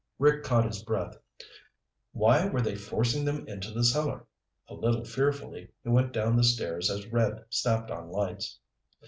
[0.17, 1.15] Rick caught his breath.
[2.11, 4.25] Why were they forcing them into the cellar?
[4.67, 8.57] A little fearfully, he went down the stairs as Red snapped on lights.